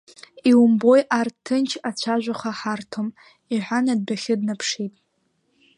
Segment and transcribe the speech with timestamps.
[0.49, 3.07] Иумбои, арҭ ҭынч ацәажәаха ҳарҭом,—
[3.53, 4.93] иҳәан, адәахьы днаԥшит.